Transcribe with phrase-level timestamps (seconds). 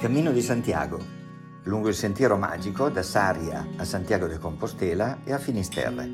[0.00, 0.98] Cammino di Santiago,
[1.64, 6.08] lungo il sentiero magico da Saria a Santiago de Compostela e a Finisterre.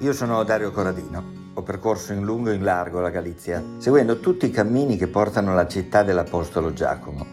[0.00, 4.44] Io sono Dario Corradino, ho percorso in lungo e in largo la Galizia, seguendo tutti
[4.44, 7.24] i cammini che portano alla città dell'Apostolo Giacomo.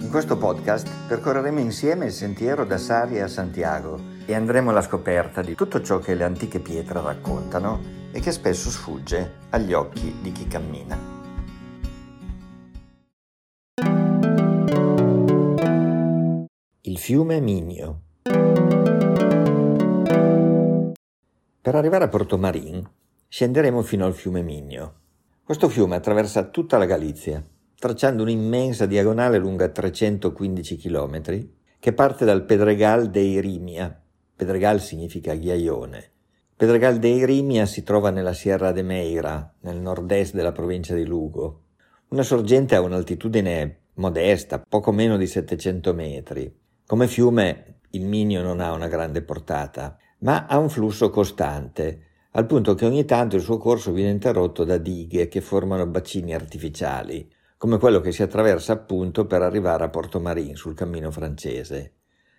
[0.00, 5.40] In questo podcast percorreremo insieme il sentiero da Saria a Santiago e andremo alla scoperta
[5.40, 7.80] di tutto ciò che le antiche pietre raccontano
[8.12, 11.17] e che spesso sfugge agli occhi di chi cammina.
[16.98, 18.00] Fiume Minio.
[21.62, 22.86] Per arrivare a Porto Marin
[23.28, 24.94] scenderemo fino al fiume Minio.
[25.44, 27.42] Questo fiume attraversa tutta la Galizia,
[27.78, 31.46] tracciando un'immensa diagonale lunga 315 km
[31.78, 34.02] che parte dal Pedregal dei Rimia.
[34.34, 36.10] Pedregal significa ghiaione.
[36.56, 41.62] Pedregal dei Rimia si trova nella Sierra de Meira, nel nord-est della provincia di Lugo.
[42.08, 48.60] Una sorgente a un'altitudine modesta, poco meno di 700 metri, come fiume il Minio non
[48.60, 53.42] ha una grande portata, ma ha un flusso costante, al punto che ogni tanto il
[53.42, 58.72] suo corso viene interrotto da dighe che formano bacini artificiali, come quello che si attraversa
[58.72, 61.96] appunto per arrivare a Porto Marin sul cammino francese,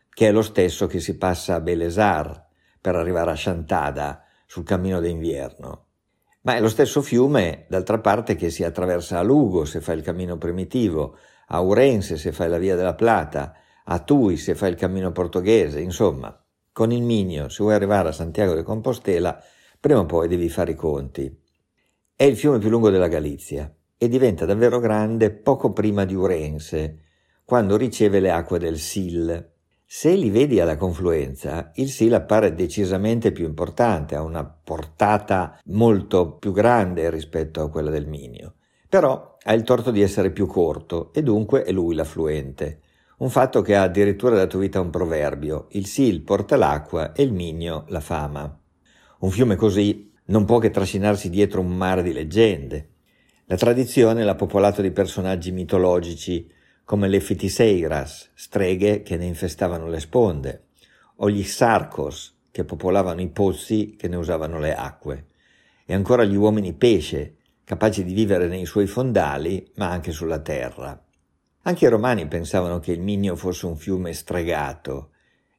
[0.09, 2.47] che è lo stesso che si passa a Belesar
[2.81, 5.85] per arrivare a Chantada sul cammino d'inverno.
[6.41, 10.01] Ma è lo stesso fiume, d'altra parte, che si attraversa a Lugo se fa il
[10.01, 11.17] cammino primitivo,
[11.49, 13.53] a Urense se fa la via della Plata,
[13.91, 16.35] a Tui se fai il cammino portoghese, insomma,
[16.71, 19.41] con il Minio, se vuoi arrivare a Santiago de Compostela,
[19.79, 21.35] prima o poi devi fare i conti.
[22.15, 26.99] È il fiume più lungo della Galizia e diventa davvero grande poco prima di Urense,
[27.43, 29.25] quando riceve le acque del Sil.
[29.83, 36.35] Se li vedi alla confluenza, il Sil appare decisamente più importante, ha una portata molto
[36.35, 38.53] più grande rispetto a quella del Minio.
[38.87, 42.81] Però ha il torto di essere più corto e dunque è lui l'affluente
[43.19, 47.23] un fatto che ha addirittura dato vita a un proverbio, il sil porta l'acqua e
[47.23, 48.57] il migno la fama.
[49.19, 52.89] Un fiume così non può che trascinarsi dietro un mare di leggende.
[53.45, 56.49] La tradizione l'ha popolato di personaggi mitologici
[56.85, 60.67] come le Fitiseiras, streghe che ne infestavano le sponde,
[61.17, 65.25] o gli Sarcos, che popolavano i pozzi che ne usavano le acque,
[65.85, 67.35] e ancora gli uomini pesce,
[67.65, 71.03] capaci di vivere nei suoi fondali, ma anche sulla terra.
[71.69, 75.11] Anche i romani pensavano che il Minio fosse un fiume stregato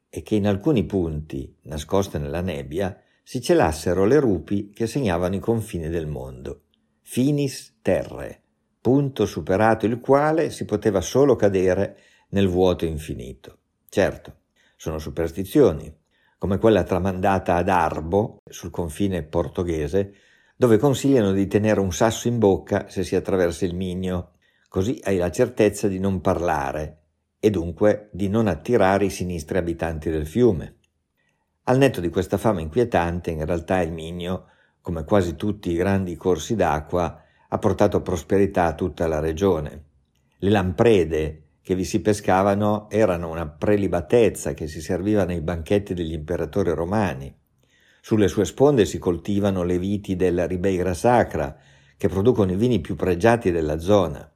[0.09, 5.39] e che in alcuni punti, nascoste nella nebbia, si celassero le rupi che segnavano i
[5.39, 6.63] confini del mondo.
[6.99, 8.41] Finis terre,
[8.81, 11.97] punto superato il quale si poteva solo cadere
[12.31, 13.59] nel vuoto infinito.
[13.87, 14.39] Certo,
[14.75, 15.95] sono superstizioni,
[16.37, 20.13] come quella tramandata ad Arbo, sul confine portoghese,
[20.57, 24.30] dove consigliano di tenere un sasso in bocca se si attraversa il Minio
[24.71, 26.99] così hai la certezza di non parlare
[27.41, 30.77] e dunque di non attirare i sinistri abitanti del fiume.
[31.63, 34.45] Al netto di questa fama inquietante, in realtà il Minio,
[34.79, 39.83] come quasi tutti i grandi corsi d'acqua, ha portato prosperità a tutta la regione.
[40.37, 46.13] Le lamprede che vi si pescavano erano una prelibatezza che si serviva nei banchetti degli
[46.13, 47.35] imperatori romani.
[47.99, 51.57] Sulle sue sponde si coltivano le viti della Ribeira Sacra,
[51.97, 54.30] che producono i vini più pregiati della zona.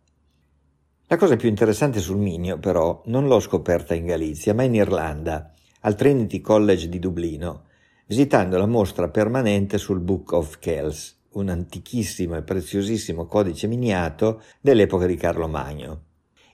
[1.16, 5.54] La cosa più interessante sul Minio, però, non l'ho scoperta in Galizia, ma in Irlanda,
[5.80, 7.68] al Trinity College di Dublino,
[8.06, 15.06] visitando la mostra permanente sul Book of Kells, un antichissimo e preziosissimo codice miniato dell'epoca
[15.06, 16.02] di Carlo Magno.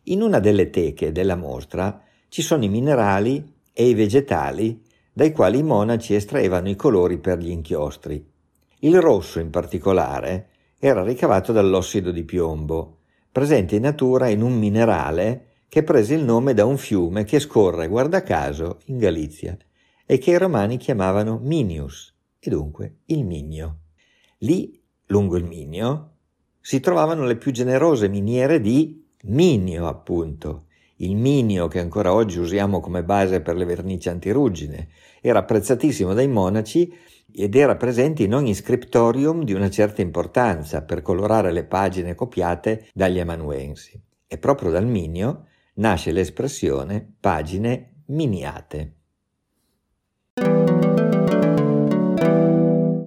[0.04, 4.80] In una delle teche della mostra ci sono i minerali e i vegetali
[5.12, 8.24] dai quali i monaci estraevano i colori per gli inchiostri.
[8.82, 12.98] Il rosso in particolare era ricavato dall'ossido di piombo,
[13.32, 17.88] presente in natura in un minerale che prese il nome da un fiume che scorre,
[17.88, 19.58] guarda caso, in Galizia
[20.06, 23.78] e che i romani chiamavano Minius, e dunque il Minio.
[24.40, 26.16] Lì, lungo il Minio,
[26.60, 30.66] si trovavano le più generose miniere di Minio, appunto.
[30.98, 34.90] Il Minio, che ancora oggi usiamo come base per le vernici antiruggine,
[35.22, 36.94] era apprezzatissimo dai monaci
[37.34, 42.88] ed era presente in ogni scriptorium di una certa importanza per colorare le pagine copiate
[42.94, 44.02] dagli amanuensi.
[44.28, 49.01] E proprio dal Minio nasce l'espressione pagine miniate.